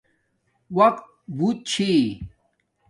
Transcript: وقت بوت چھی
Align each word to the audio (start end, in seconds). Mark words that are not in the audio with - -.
وقت 0.77 1.05
بوت 1.35 1.57
چھی 1.69 1.91